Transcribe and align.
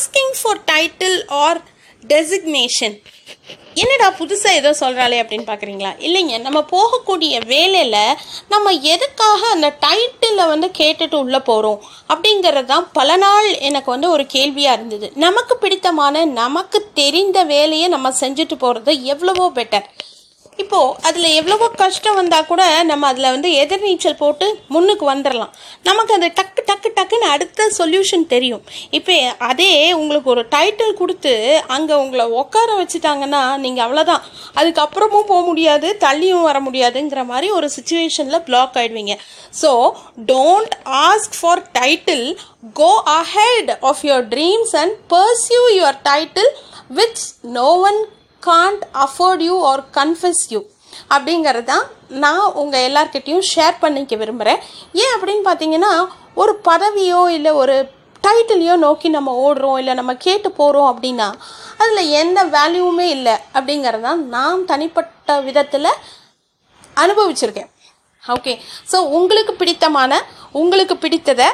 Asking 0.00 0.34
for 0.42 0.60
title 0.64 1.18
or 1.28 1.58
designation 2.08 2.94
என்னடா 3.74 4.06
புதுசாக 4.10 4.58
ஏதோ 4.58 4.70
சொல்கிறாளே 4.80 5.16
அப்படின்னு 5.22 5.46
பார்க்குறீங்களா 5.48 5.90
இல்லைங்க 5.98 6.40
நம்ம 6.40 6.60
போகக்கூடிய 6.70 7.44
வேலையில் 7.46 8.16
நம்ம 8.48 8.72
எதுக்காக 8.72 9.40
அந்த 9.48 9.68
டைட்டிலை 9.80 10.46
வந்து 10.48 10.68
கேட்டுட்டு 10.78 11.14
உள்ளே 11.14 11.38
போகிறோம் 11.38 11.82
அப்படிங்கிறது 12.08 12.64
தான் 12.64 12.86
பல 12.92 13.16
நாள் 13.16 13.48
எனக்கு 13.60 13.90
வந்து 13.90 14.10
ஒரு 14.10 14.26
கேள்வியாக 14.26 14.76
இருந்தது. 14.76 15.12
நமக்கு 15.16 15.56
பிடித்தமான 15.56 16.24
நமக்கு 16.24 16.90
தெரிந்த 16.94 17.44
வேலையை 17.44 17.88
நம்ம 17.88 18.12
செஞ்சுட்டு 18.20 18.58
போகிறது 18.58 19.04
எவ்வளவோ 19.04 19.50
பெட்டர் 19.54 19.88
இப்போது 20.58 20.94
அதில் 21.02 21.34
எவ்வளவோ 21.34 21.68
கஷ்டம் 21.68 22.14
வந்தால் 22.14 22.46
கூட 22.46 22.82
நம்ம 22.82 23.06
அதில் 23.06 23.30
வந்து 23.30 23.50
எதிர்நீச்சல் 23.50 24.18
போட்டு 24.18 24.46
முன்னுக்கு 24.68 25.12
வந்துடலாம் 25.12 25.52
நமக்கு 25.82 26.12
அது 26.14 26.28
டக்கு 26.34 26.62
டக்கு 26.66 26.89
டக்குன்னு 27.20 27.34
அடுத்த 27.34 27.66
சொல்யூஷன் 27.78 28.24
தெரியும். 28.34 28.62
இப்போ 28.98 29.14
அதே 29.50 29.72
உங்களுக்கு 30.00 30.28
ஒரு 30.34 30.42
டைட்டில் 30.54 30.98
கொடுத்து 31.00 31.32
அங்கே 31.74 31.94
உங்களை 32.02 32.24
உட்கார 32.40 32.68
வச்சுட்டாங்கன்னா 32.80 33.42
நீங்கள் 33.64 33.84
அவ்வளோதான் 33.86 34.24
அதுக்கப்புறமும் 34.60 35.28
போக 35.30 35.42
முடியாது 35.50 35.88
தள்ளியும் 36.04 36.46
வர 36.48 36.58
முடியாதுங்கிற 36.66 37.22
மாதிரி 37.32 37.48
ஒரு 37.58 37.68
சுச்சுவேஷனில் 37.76 38.44
பிளாக் 38.48 38.76
ஆயிடுவீங்க. 38.80 39.16
So 39.60 39.70
don't 40.32 40.74
ask 41.04 41.36
for 41.40 41.62
title 41.78 42.26
go 42.80 42.90
ahead 43.20 43.72
of 43.90 44.02
your 44.08 44.26
dreams 44.34 44.74
and 44.82 44.96
pursue 45.14 45.62
your 45.78 46.00
title 46.10 46.52
which 47.00 47.24
no 47.60 47.70
one 47.90 48.00
can't 48.42 48.84
afford 49.06 49.42
you 49.48 49.56
are 49.72 49.84
confuse 50.00 50.44
you 50.54 50.62
அப்படிங்கிறது 51.14 51.68
தான் 51.72 51.86
நான் 52.10 52.52
உங்கள் 52.52 52.84
எல்லார்கிட்டேயும் 52.88 53.48
ஷேர் 53.54 53.80
பண்ணிக்க 53.80 54.16
விரும்புகிறேன் 54.16 54.60
ஏன் 54.92 55.14
அப்படின்னு 55.16 55.44
பார்த்தீங்கன்னா 55.48 55.92
ஒரு 56.34 56.60
பதவியோ 56.64 57.28
இல்லை 57.28 57.52
ஒரு 57.52 57.90
டைட்டிலையோ 58.24 58.76
நோக்கி 58.76 59.08
நம்ம 59.08 59.50
ஓடுறோம் 59.50 59.78
இல்லை 59.78 59.94
நம்ம 59.94 60.14
கேட்டு 60.16 60.52
போகிறோம் 60.52 60.96
அப்படின்னா 60.96 61.28
அதில் 61.78 62.10
எந்த 62.10 62.44
வேல்யூவுமே 62.44 63.06
இல்லை 63.08 63.32
அப்படிங்கிறது 63.54 64.00
தான் 64.00 64.28
நான் 64.28 64.64
தனிப்பட்ட 64.64 65.40
விதத்தில் 65.40 65.90
அனுபவிச்சிருக்கேன். 66.96 67.70
ஓகே 68.24 68.60
ஸோ 68.92 68.94
உங்களுக்கு 68.94 69.54
பிடித்தமான 69.54 70.22
உங்களுக்கு 70.52 70.94
பிடித்ததை 70.94 71.48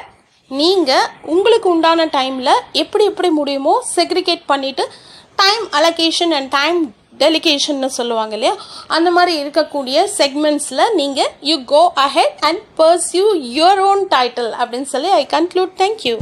நீங்கள் 0.50 1.08
உங்களுக்கு 1.22 1.68
உண்டான 1.68 2.06
டைமில் 2.06 2.62
எப்படி 2.72 3.04
எப்படி 3.04 3.30
முடியுமோ 3.30 3.84
செக்ரிகேட் 3.96 4.42
பண்ணிவிட்டு 4.48 4.84
டைம் 5.36 5.68
அலகேஷன் 5.72 6.34
அண்ட் 6.34 6.48
டைம் 6.48 6.80
டெலிகேஷன்னு 7.18 7.86
சொல்லுவாங்க 7.96 8.34
இல்லையா? 8.34 8.54
அந்த 8.88 9.10
மாதிரி 9.10 9.42
இருக்கக்கூடிய 9.42 10.06
செக்மெண்ட்ஸில் 10.18 10.92
நீங்கள் 10.94 11.30
you 11.42 11.56
go 11.66 11.92
ahead 11.98 12.38
and 12.40 12.62
pursue 12.78 13.26
your 13.52 13.82
own 13.82 14.04
title 14.08 14.50
அப்படின்னு 14.60 14.90
சொல்லி 14.94 15.10
ஐ 15.10 15.26
கன்க்ளூட் 15.30 15.74
தேங்க்யூ 15.78 16.16